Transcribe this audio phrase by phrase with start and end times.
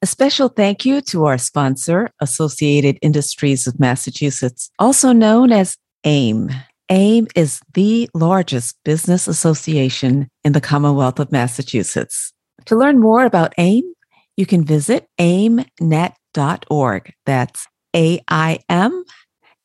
[0.00, 6.50] A special thank you to our sponsor, Associated Industries of Massachusetts, also known as AIM.
[6.88, 12.32] AIM is the largest business association in the Commonwealth of Massachusetts.
[12.66, 13.92] To learn more about AIM,
[14.36, 17.12] you can visit aimnet.org.
[17.26, 19.04] That's A I M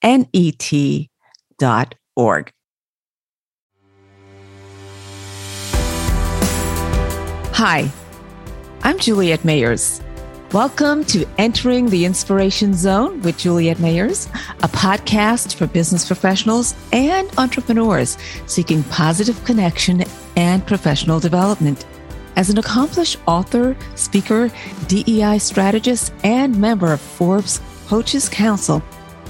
[0.02, 1.12] N E T
[1.60, 2.52] dot org.
[7.54, 7.92] Hi,
[8.82, 10.02] I'm Juliette Mayers.
[10.54, 14.28] Welcome to Entering the Inspiration Zone with Juliette Mayers,
[14.62, 20.04] a podcast for business professionals and entrepreneurs seeking positive connection
[20.36, 21.88] and professional development.
[22.36, 24.52] As an accomplished author, speaker,
[24.86, 28.84] DEI strategist, and member of Forbes Coaches Council,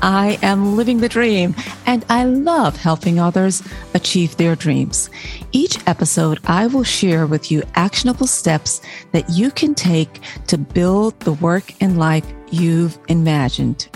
[0.04, 3.64] I am living the dream and I love helping others
[3.94, 5.10] achieve their dreams.
[5.54, 8.82] Each episode, I will share with you actionable steps
[9.14, 13.88] that you can take to build the work and life you've imagined.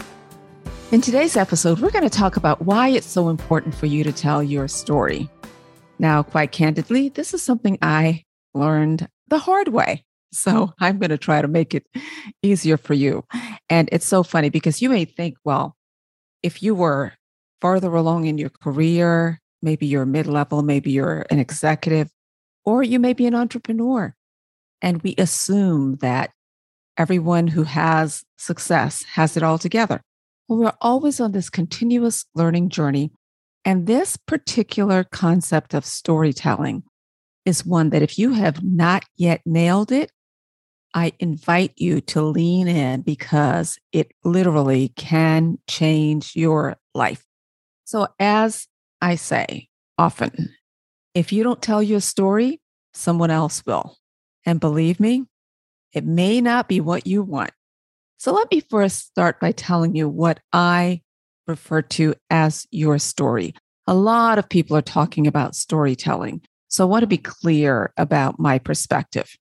[0.94, 4.14] In today's episode, we're going to talk about why it's so important for you to
[4.14, 5.30] tell your story.
[6.00, 10.06] Now, quite candidly, this is something I learned the hard way.
[10.32, 11.86] So I'm going to try to make it
[12.42, 13.26] easier for you.
[13.70, 15.77] And it's so funny because you may think, well,
[16.44, 17.14] if you were
[17.62, 22.10] farther along in your career, maybe you're mid level, maybe you're an executive,
[22.64, 24.14] or you may be an entrepreneur.
[24.82, 26.32] And we assume that
[26.98, 30.02] everyone who has success has it all together.
[30.48, 33.12] Well, we're always on this continuous learning journey.
[33.66, 36.84] And this particular concept of storytelling
[37.46, 40.12] is one that if you have not yet nailed it,
[40.94, 47.24] I invite you to lean in because it literally can change your life.
[47.86, 48.68] So, as
[49.02, 50.56] I say often,
[51.14, 52.62] if you don't tell your story,
[52.94, 53.98] someone else will.
[54.46, 55.26] And believe me,
[55.94, 57.52] it may not be what you want.
[58.18, 61.02] So, let me first start by telling you what I
[61.48, 63.54] refer to as your story.
[63.86, 66.42] A lot of people are talking about storytelling.
[66.68, 69.36] So, I want to be clear about my perspective.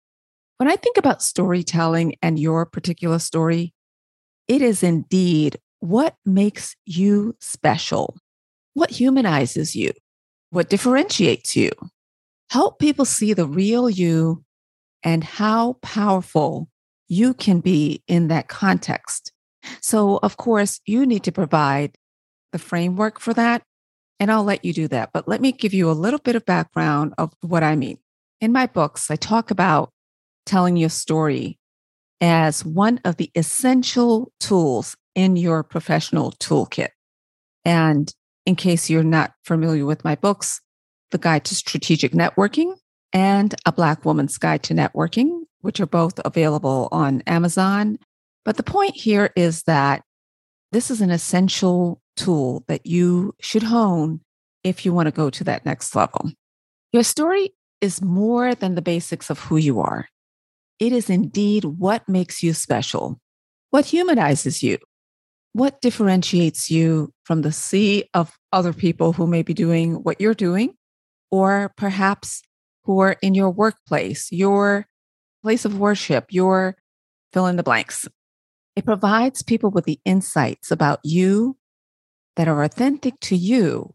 [0.59, 3.75] When I think about storytelling and your particular story,
[4.49, 8.17] it is indeed what makes you special,
[8.75, 9.93] what humanizes you,
[10.51, 11.71] what differentiates you.
[12.51, 14.45] Help people see the real you
[15.03, 16.69] and how powerful
[17.09, 19.33] you can be in that context.
[19.81, 21.97] So, of course, you need to provide
[22.53, 23.63] the framework for that,
[24.19, 25.11] and I'll let you do that.
[25.13, 27.99] But let me give you a little bit of background of what I mean.
[28.41, 29.91] In my books, I talk about
[30.47, 31.59] telling your story
[32.21, 36.89] as one of the essential tools in your professional toolkit.
[37.65, 38.13] And
[38.47, 40.61] in case you're not familiar with my books,
[41.11, 42.75] The Guide to Strategic Networking
[43.13, 47.99] and A Black Woman's Guide to Networking, which are both available on Amazon.
[48.45, 50.03] But the point here is that
[50.73, 54.21] this is an essential tool that you should hone
[54.65, 56.31] if you want to go to that next level.
[56.93, 60.09] Your story is more than the basics of who you are.
[60.79, 63.19] It is indeed what makes you special,
[63.71, 64.79] what humanizes you,
[65.53, 70.35] what differentiates you from the sea of other people who may be doing what you're
[70.35, 70.75] doing,
[71.31, 72.43] or perhaps
[72.85, 74.87] who are in your workplace, your
[75.43, 76.77] place of worship, your
[77.33, 78.07] fill in the blanks.
[78.77, 81.57] It provides people with the insights about you
[82.37, 83.95] that are authentic to you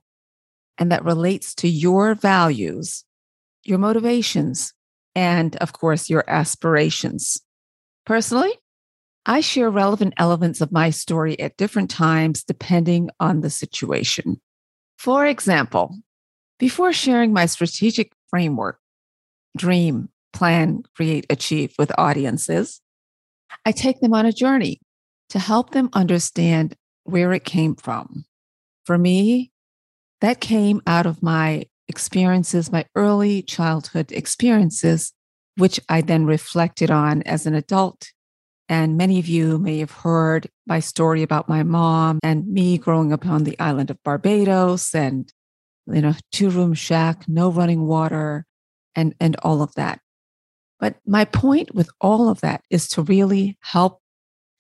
[0.78, 3.06] and that relates to your values,
[3.64, 4.74] your motivations,
[5.16, 7.42] and of course, your aspirations.
[8.06, 8.54] Personally,
[9.26, 14.42] I share relevant elements of my story at different times depending on the situation.
[14.98, 15.98] For example,
[16.58, 18.80] before sharing my strategic framework,
[19.58, 22.82] dream, plan, create, achieve with audiences,
[23.66, 24.80] I take them on a journey
[25.30, 28.26] to help them understand where it came from.
[28.86, 29.52] For me,
[30.22, 35.12] that came out of my experiences, my early childhood experiences,
[35.58, 38.12] which I then reflected on as an adult.
[38.70, 43.12] And many of you may have heard my story about my mom and me growing
[43.12, 45.30] up on the island of Barbados and,
[45.86, 48.46] you know, two room shack, no running water,
[48.96, 50.00] and, and all of that.
[50.80, 54.00] But my point with all of that is to really help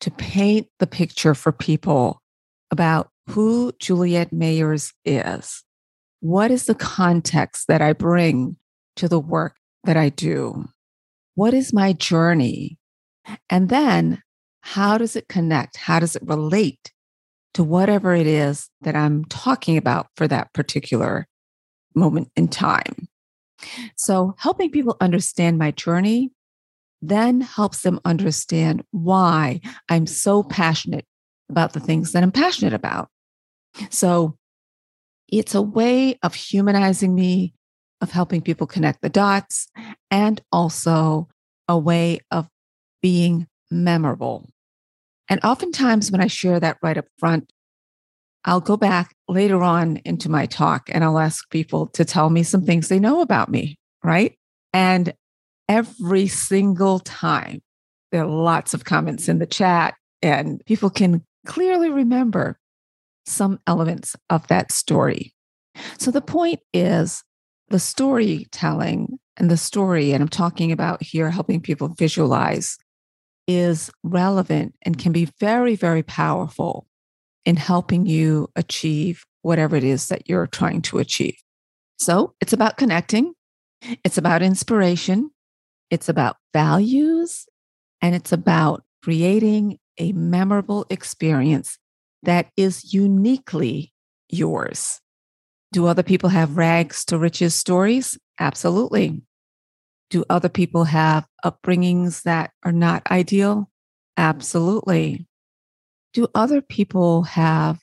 [0.01, 2.21] to paint the picture for people
[2.69, 5.63] about who Juliette Mayers is
[6.21, 8.57] what is the context that I bring
[8.95, 10.69] to the work that I do?
[11.35, 12.77] What is my journey?
[13.49, 14.21] And then
[14.61, 15.77] how does it connect?
[15.77, 16.91] How does it relate
[17.55, 21.27] to whatever it is that I'm talking about for that particular
[21.95, 23.07] moment in time?
[23.95, 26.31] So, helping people understand my journey
[27.01, 29.59] then helps them understand why
[29.89, 31.05] I'm so passionate
[31.49, 33.09] about the things that I'm passionate about.
[33.89, 34.37] So
[35.31, 37.53] it's a way of humanizing me,
[38.01, 39.67] of helping people connect the dots,
[40.09, 41.29] and also
[41.67, 42.47] a way of
[43.01, 44.49] being memorable.
[45.29, 47.51] And oftentimes, when I share that right up front,
[48.43, 52.43] I'll go back later on into my talk and I'll ask people to tell me
[52.43, 54.35] some things they know about me, right?
[54.73, 55.13] And
[55.69, 57.61] every single time,
[58.11, 62.57] there are lots of comments in the chat, and people can clearly remember
[63.25, 65.33] some elements of that story.
[65.97, 67.23] So the point is
[67.69, 72.77] the storytelling and the story, and I'm talking about here helping people visualize,
[73.47, 76.87] is relevant and can be very, very powerful
[77.45, 81.35] in helping you achieve whatever it is that you're trying to achieve.
[81.97, 83.33] So it's about connecting,
[84.03, 85.31] it's about inspiration,
[85.89, 87.45] it's about values,
[88.01, 91.77] and it's about creating a memorable experience
[92.23, 93.91] that is uniquely
[94.29, 94.99] yours.
[95.71, 98.17] Do other people have rags to riches stories?
[98.39, 99.21] Absolutely.
[100.09, 103.69] Do other people have upbringings that are not ideal?
[104.17, 105.27] Absolutely.
[106.13, 107.79] Do other people have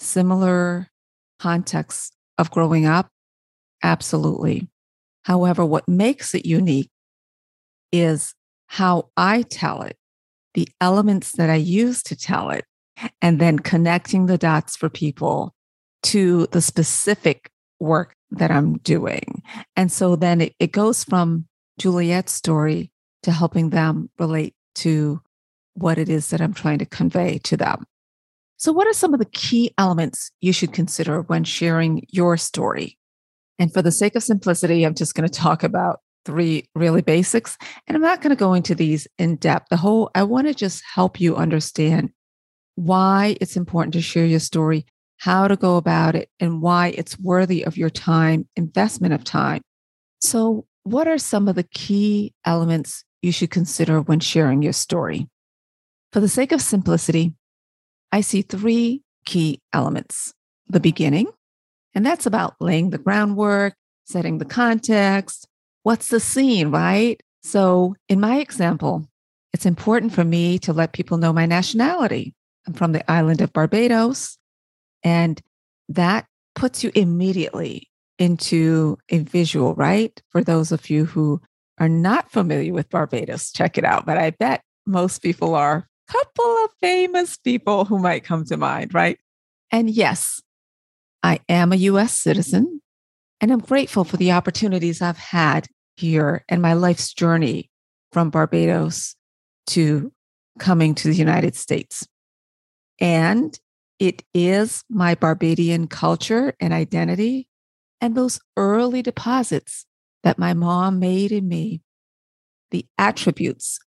[0.00, 0.88] similar
[1.38, 3.08] contexts of growing up?
[3.82, 4.68] Absolutely.
[5.24, 6.90] However, what makes it unique
[7.92, 8.34] is
[8.66, 9.96] how I tell it,
[10.54, 12.64] the elements that I use to tell it,
[13.20, 15.54] and then connecting the dots for people
[16.04, 17.50] to the specific
[17.80, 19.42] work that I'm doing.
[19.76, 21.46] And so then it, it goes from
[21.78, 22.90] Juliette's story
[23.22, 25.20] to helping them relate to
[25.74, 27.84] what it is that I'm trying to convey to them.
[28.56, 32.98] So, what are some of the key elements you should consider when sharing your story?
[33.58, 37.56] And for the sake of simplicity, I'm just going to talk about three really basics.
[37.86, 39.68] And I'm not going to go into these in depth.
[39.70, 42.10] The whole, I want to just help you understand
[42.74, 44.86] why it's important to share your story,
[45.18, 49.62] how to go about it, and why it's worthy of your time, investment of time.
[50.20, 55.28] So, what are some of the key elements you should consider when sharing your story?
[56.12, 57.34] For the sake of simplicity,
[58.10, 60.34] I see three key elements
[60.68, 61.28] the beginning,
[61.94, 65.46] and that's about laying the groundwork, setting the context.
[65.82, 67.20] What's the scene, right?
[67.42, 69.06] So, in my example,
[69.52, 72.34] it's important for me to let people know my nationality.
[72.66, 74.38] I'm from the island of Barbados.
[75.02, 75.40] And
[75.88, 77.88] that puts you immediately
[78.18, 80.20] into a visual, right?
[80.30, 81.40] For those of you who
[81.78, 84.06] are not familiar with Barbados, check it out.
[84.06, 85.88] But I bet most people are.
[86.08, 89.18] a Couple of famous people who might come to mind, right?
[89.70, 90.40] And yes,
[91.22, 92.80] I am a US citizen,
[93.40, 95.66] and I'm grateful for the opportunities I've had
[95.96, 97.70] here and my life's journey
[98.12, 99.14] from Barbados
[99.68, 100.12] to
[100.58, 102.06] coming to the United States.
[103.02, 103.58] And
[103.98, 107.48] it is my Barbadian culture and identity
[108.00, 109.86] and those early deposits
[110.22, 111.82] that my mom made in me,
[112.70, 113.80] the attributes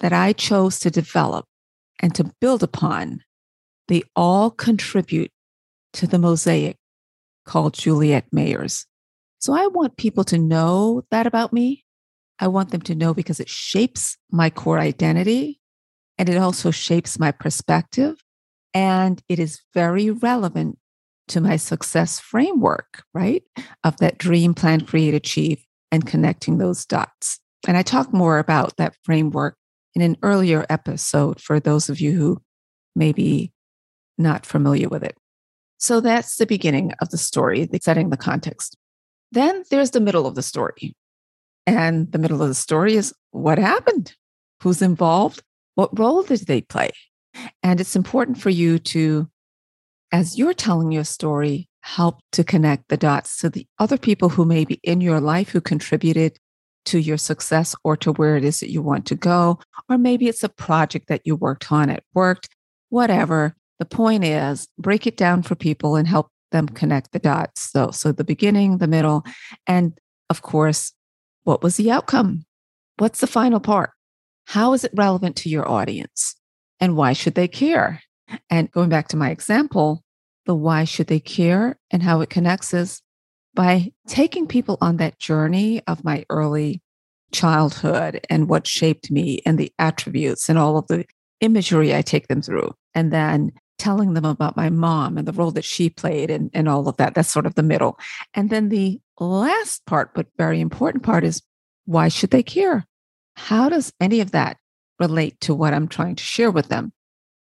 [0.00, 1.44] that I chose to develop
[2.00, 3.20] and to build upon,
[3.88, 5.30] they all contribute
[5.92, 6.78] to the mosaic
[7.44, 8.86] called Juliette Mayers.
[9.38, 11.84] So I want people to know that about me.
[12.38, 15.60] I want them to know because it shapes my core identity
[16.16, 18.16] and it also shapes my perspective
[18.76, 20.78] and it is very relevant
[21.28, 23.42] to my success framework, right?
[23.84, 27.40] Of that dream, plan, create, achieve, and connecting those dots.
[27.66, 29.56] And I talk more about that framework
[29.94, 32.42] in an earlier episode for those of you who
[32.94, 33.50] may be
[34.18, 35.16] not familiar with it.
[35.78, 38.76] So that's the beginning of the story, setting the context.
[39.32, 40.94] Then there's the middle of the story.
[41.66, 44.14] And the middle of the story is what happened?
[44.62, 45.42] Who's involved?
[45.76, 46.90] What role did they play?
[47.62, 49.28] And it's important for you to,
[50.12, 54.44] as you're telling your story, help to connect the dots to the other people who
[54.44, 56.38] may be in your life who contributed
[56.86, 59.58] to your success or to where it is that you want to go.
[59.88, 62.48] Or maybe it's a project that you worked on, it worked,
[62.88, 63.54] whatever.
[63.78, 67.70] The point is, break it down for people and help them connect the dots.
[67.72, 69.24] So, so the beginning, the middle,
[69.66, 69.98] and
[70.30, 70.92] of course,
[71.44, 72.46] what was the outcome?
[72.98, 73.90] What's the final part?
[74.46, 76.36] How is it relevant to your audience?
[76.80, 78.02] And why should they care?
[78.50, 80.02] And going back to my example,
[80.46, 83.02] the why should they care and how it connects is
[83.54, 86.82] by taking people on that journey of my early
[87.32, 91.04] childhood and what shaped me and the attributes and all of the
[91.40, 92.74] imagery I take them through.
[92.94, 96.66] And then telling them about my mom and the role that she played and, and
[96.66, 97.14] all of that.
[97.14, 97.98] That's sort of the middle.
[98.32, 101.42] And then the last part, but very important part is
[101.84, 102.86] why should they care?
[103.36, 104.56] how does any of that
[104.98, 106.92] relate to what I'm trying to share with them?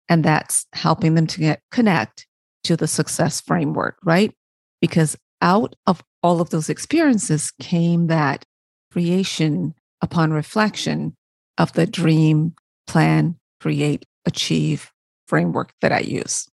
[0.09, 2.27] And that's helping them to get connect
[2.65, 4.33] to the success framework, right?
[4.81, 8.45] Because out of all of those experiences came that
[8.91, 11.15] creation upon reflection
[11.57, 12.53] of the dream,
[12.87, 14.91] plan, create, achieve
[15.27, 16.47] framework that I use.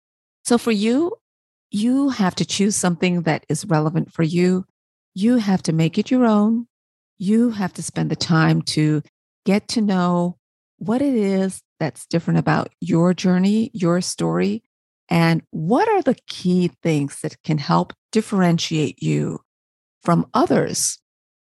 [0.44, 1.14] So for you,
[1.70, 4.64] you have to choose something that is relevant for you.
[5.14, 6.66] You have to make it your own.
[7.18, 9.02] You have to spend the time to
[9.44, 10.36] get to know
[10.78, 14.62] what it is that's different about your journey, your story,
[15.08, 19.40] and what are the key things that can help differentiate you
[20.02, 20.98] from others?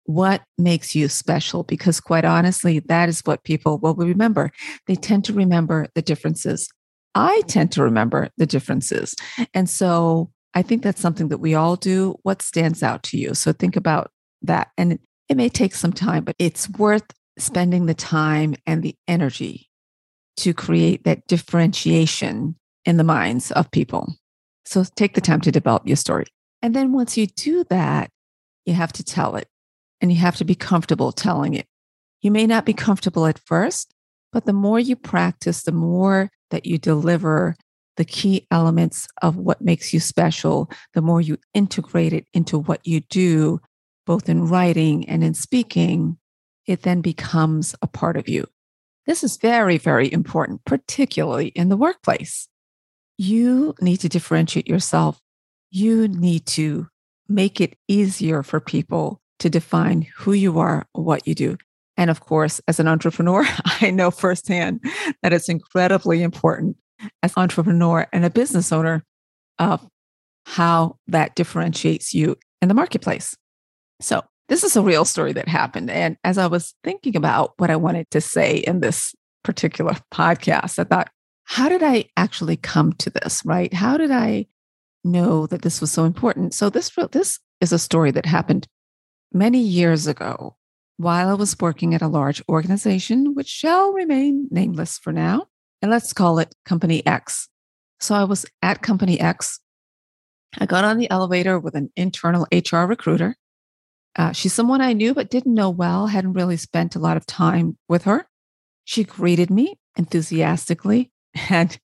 [0.05, 1.63] What makes you special?
[1.63, 4.51] Because quite honestly, that is what people will remember.
[4.87, 6.69] They tend to remember the differences.
[7.15, 9.15] I tend to remember the differences.
[9.55, 12.17] And so I think that's something that we all do.
[12.23, 13.35] What stands out to you?
[13.35, 14.11] So think about
[14.43, 14.69] that.
[14.77, 14.99] And
[15.29, 17.05] it may take some time, but it's worth
[17.39, 19.69] spending the time and the energy
[20.37, 24.15] to create that differentiation in the minds of people.
[24.65, 26.27] So take the time to develop your story.
[26.63, 28.11] And then once you do that,
[28.65, 29.49] you have to tell it
[30.01, 31.67] and you have to be comfortable telling it.
[32.23, 33.93] You may not be comfortable at first,
[34.33, 37.57] but the more you practice, the more that you deliver
[37.97, 42.81] the key elements of what makes you special, the more you integrate it into what
[42.87, 43.61] you do,
[44.07, 46.19] both in writing and in speaking,
[46.67, 48.47] it then becomes a part of you.
[49.07, 52.49] This is very, very important, particularly in the workplace.
[53.19, 55.21] You need to differentiate yourself.
[55.71, 56.89] You need to
[57.29, 61.59] make it easier for people to define who you are, what you do.
[61.97, 63.45] And of course, as an entrepreneur,
[63.81, 64.81] I know firsthand
[65.23, 66.77] that it's incredibly important
[67.23, 69.05] as an entrepreneur and a business owner
[69.59, 69.87] of
[70.47, 73.37] how that differentiates you in the marketplace.
[74.01, 75.91] So this is a real story that happened.
[75.91, 80.79] And as I was thinking about what I wanted to say in this particular podcast,
[80.79, 81.11] I thought,
[81.45, 83.73] how did I actually come to this, right?
[83.73, 84.47] How did I
[85.03, 86.55] know that this was so important?
[86.55, 88.67] So this this is a story that happened
[89.33, 90.57] many years ago
[90.97, 95.47] while I was working at a large organization, which shall remain nameless for now.
[95.83, 97.49] And let's call it Company X.
[98.01, 99.61] So I was at Company X.
[100.59, 103.37] I got on the elevator with an internal HR recruiter.
[104.17, 107.27] Uh, she's someone I knew but didn't know well, hadn't really spent a lot of
[107.27, 108.27] time with her.
[108.85, 111.11] She greeted me enthusiastically
[111.51, 111.79] and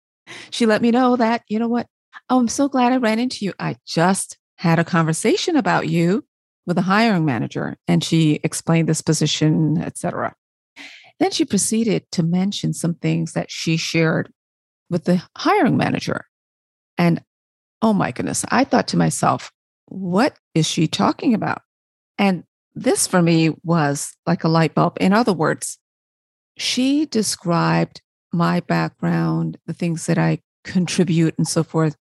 [0.50, 1.87] she let me know that, you know what?
[2.28, 3.52] Oh, I'm so glad I ran into you.
[3.58, 6.25] I just had a conversation about you
[6.66, 10.34] with a hiring manager and she explained this position, etc.
[11.18, 14.32] Then she proceeded to mention some things that she shared
[14.88, 16.26] with the hiring manager.
[16.96, 17.22] And
[17.82, 19.50] oh my goodness, I thought to myself,
[19.87, 21.62] what is she talking about?
[22.20, 24.98] And this for me was like a light bulb.
[25.00, 25.78] In other words,
[26.58, 31.96] she described my background, the things that I contribute, and so forth,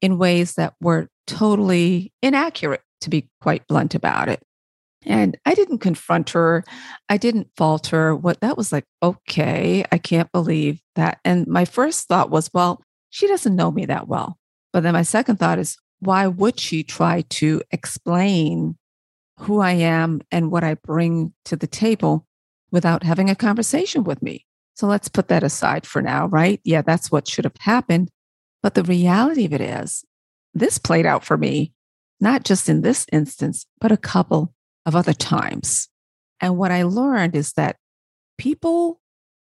[0.00, 4.40] in ways that were totally inaccurate, to be quite blunt about it.
[5.04, 6.64] And I didn't confront her.
[7.08, 8.14] I didn't falter.
[8.14, 11.18] What that was like, okay, I can't believe that.
[11.24, 14.38] And my first thought was, well, she doesn't know me that well.
[14.72, 18.78] But then my second thought is, why would she try to explain
[19.38, 22.26] who I am and what I bring to the table
[22.70, 24.46] without having a conversation with me?
[24.74, 26.60] So let's put that aside for now, right?
[26.64, 28.10] Yeah, that's what should have happened.
[28.62, 30.04] But the reality of it is,
[30.52, 31.72] this played out for me,
[32.20, 34.54] not just in this instance, but a couple
[34.86, 35.88] of other times.
[36.40, 37.76] And what I learned is that
[38.38, 39.00] people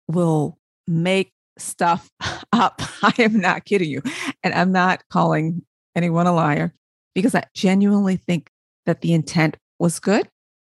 [0.07, 2.11] will make stuff
[2.52, 2.80] up.
[3.02, 4.02] I am not kidding you.
[4.42, 5.62] And I'm not calling
[5.95, 6.75] anyone a liar
[7.14, 8.50] because I genuinely think
[8.87, 10.28] that the intent was good.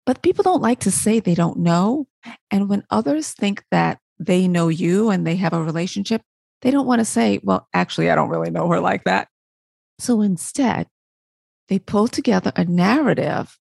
[0.06, 2.06] But people don't like to say they don't know.
[2.50, 6.22] And when others think that they know you and they have a relationship,
[6.62, 9.28] they don't want to say, well, actually, I don't really know her like that.
[9.98, 10.86] So instead,
[11.68, 13.56] they pull together a narrative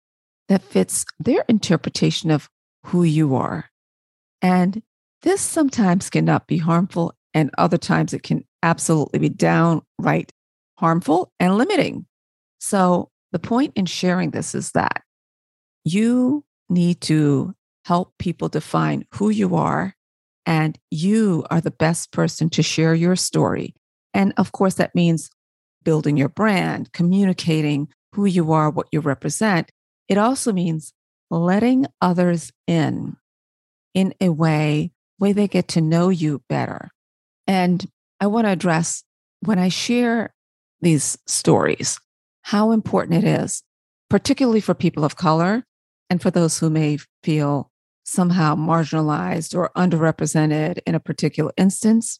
[0.47, 2.49] that fits their interpretation of
[2.87, 3.69] who you are.
[4.41, 4.81] And
[5.21, 10.31] this sometimes cannot be harmful, and other times it can absolutely be downright
[10.77, 12.05] harmful and limiting.
[12.59, 15.03] So, the point in sharing this is that
[15.83, 17.55] you need to
[17.85, 19.95] help people define who you are
[20.45, 23.75] and you are the best person to share your story.
[24.13, 25.29] And of course, that means
[25.83, 29.71] building your brand, communicating who you are, what you represent.
[30.07, 30.93] It also means
[31.29, 33.15] letting others in
[33.93, 36.89] in a way where they get to know you better.
[37.47, 37.85] And
[38.19, 39.03] I want to address
[39.41, 40.33] when I share
[40.81, 41.99] these stories,
[42.43, 43.63] how important it is,
[44.09, 45.65] particularly for people of color
[46.09, 47.71] and for those who may feel
[48.03, 52.19] somehow marginalized or underrepresented in a particular instance,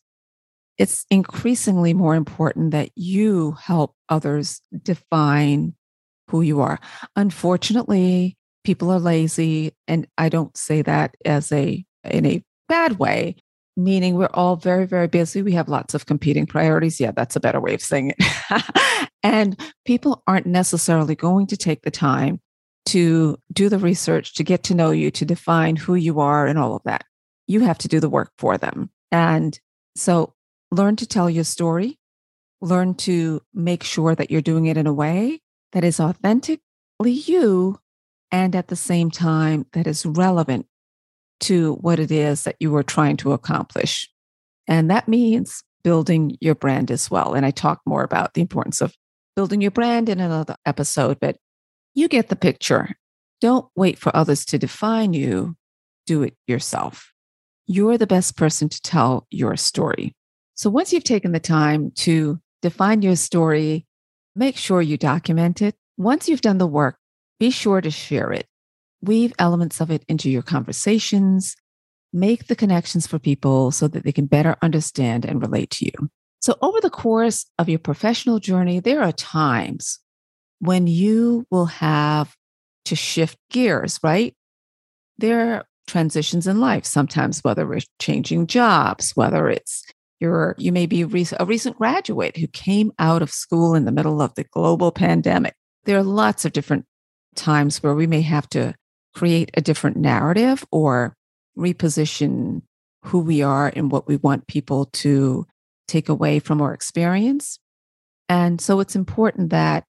[0.78, 5.74] it's increasingly more important that you help others define
[6.30, 6.80] who you are.
[7.16, 13.36] Unfortunately, people are lazy and I don't say that as a in a bad way,
[13.76, 15.42] meaning we're all very very busy.
[15.42, 17.00] We have lots of competing priorities.
[17.00, 19.10] Yeah, that's a better way of saying it.
[19.24, 22.40] and people aren't necessarily going to take the time
[22.88, 26.58] to do the research, to get to know you, to define who you are, and
[26.58, 27.04] all of that.
[27.48, 28.90] You have to do the work for them.
[29.12, 29.60] And
[29.96, 30.34] so
[30.72, 32.00] learn to tell your story,
[32.62, 36.62] learn to make sure that you're doing it in a way that is authentically
[37.12, 37.80] you
[38.32, 40.68] and at the same time that is relevant
[41.42, 44.10] to what it is that you are trying to accomplish.
[44.68, 47.34] And that means building your brand as well.
[47.34, 48.94] And I talk more about the importance of
[49.36, 51.38] building your brand in another episode, but
[51.94, 52.96] you get the picture.
[53.42, 55.56] Don't wait for others to define you,
[56.06, 57.14] do it yourself.
[57.68, 60.16] You're the best person to tell your story.
[60.56, 63.86] So once you've taken the time to define your story,
[64.36, 65.76] make sure you document it.
[65.98, 66.98] Once you've done the work,
[67.40, 68.46] be sure to share it.
[69.02, 71.56] Weave elements of it into your conversations.
[72.12, 76.10] Make the connections for people so that they can better understand and relate to you.
[76.42, 80.00] So, over the course of your professional journey, there are times
[80.60, 82.36] when you will have
[82.86, 84.36] to shift gears, right?
[85.18, 89.86] There are transitions in life, sometimes whether we're changing jobs, whether it's
[90.20, 94.22] you're, you may be a recent graduate who came out of school in the middle
[94.22, 95.56] of the global pandemic.
[95.86, 96.86] There are lots of different
[97.36, 98.76] times where we may have to
[99.16, 101.16] create a different narrative or
[101.58, 102.64] reposition
[103.06, 105.46] who we are and what we want people to
[105.88, 107.58] take away from our experience.
[108.28, 109.86] And so it's important that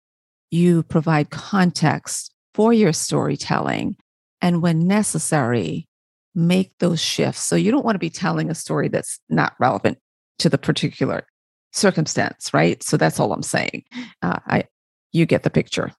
[0.51, 3.97] you provide context for your storytelling
[4.43, 5.87] and when necessary,
[6.35, 7.43] make those shifts.
[7.43, 9.99] So you don't want to be telling a story that's not relevant
[10.39, 11.27] to the particular
[11.73, 12.83] circumstance, right?
[12.83, 13.85] So that's all I'm saying.
[14.23, 14.65] Uh, I,
[15.13, 15.93] you get the picture.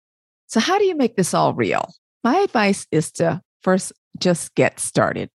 [0.47, 1.93] So how do you make this all real?
[2.23, 5.29] My advice is to first just get started.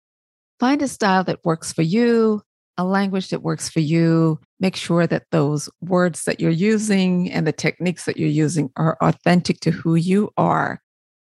[0.59, 2.41] Find a style that works for you,
[2.77, 4.39] a language that works for you.
[4.59, 8.97] Make sure that those words that you're using and the techniques that you're using are
[9.01, 10.81] authentic to who you are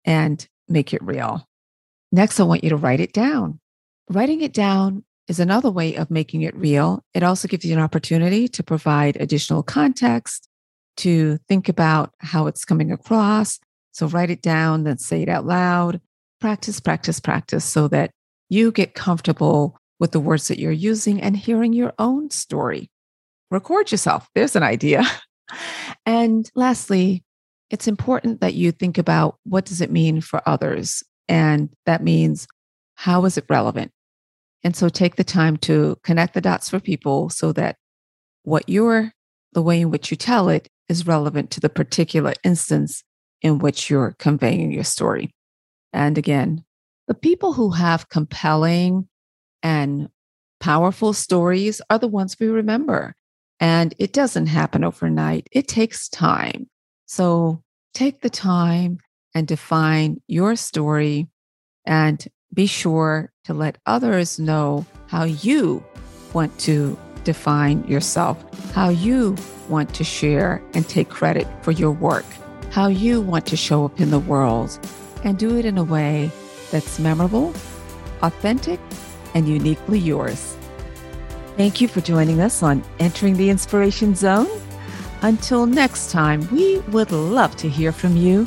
[0.06, 1.47] and make it real.
[2.12, 3.60] Next, I want you to write it down.
[4.10, 7.04] Writing it down is another way of making it real.
[7.13, 10.47] It also gives you an opportunity to provide additional context,
[10.97, 13.60] to think about how it's coming across.
[13.93, 16.01] So write it down, then say it out loud.
[16.39, 18.12] Practice, practice, practice so that
[18.49, 22.90] you get comfortable with the words that you're using and hearing your own story.
[23.52, 24.28] Record yourself.
[24.34, 25.04] There's an idea.
[26.08, 27.24] and lastly,
[27.70, 31.04] it's important that you think about what does it mean for others?
[31.30, 32.48] And that means
[32.96, 33.92] how is it relevant?
[34.64, 37.76] And so take the time to connect the dots for people so that
[38.42, 39.12] what you're,
[39.54, 43.04] the way in which you tell it is relevant to the particular instance
[43.44, 45.30] in which you're conveying your story.
[45.94, 46.64] And again,
[47.08, 49.08] the people who have compelling
[49.63, 50.10] and
[50.60, 53.15] powerful stories are the ones we remember.
[53.60, 56.69] And it doesn't happen overnight, it takes time.
[57.06, 57.62] So
[57.93, 59.00] take the time
[59.36, 61.28] and define your story
[61.86, 65.84] and be sure to let others know how you
[66.34, 68.43] want to define yourself,
[68.74, 69.36] how you
[69.69, 72.26] want to share and take credit for your work,
[72.71, 74.80] how you want to show up in the world,
[75.24, 76.32] and do it in a way
[76.71, 77.54] that's memorable,
[78.21, 78.80] authentic,
[79.34, 80.58] and uniquely yours.
[81.58, 84.50] Thank you for joining us on Entering the Inspiration Zone.
[85.22, 88.46] Until next time, we would love to hear from you.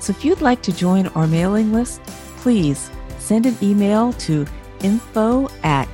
[0.00, 2.02] So if you'd like to join our mailing list,
[2.38, 4.46] please send an email to
[4.82, 5.86] info at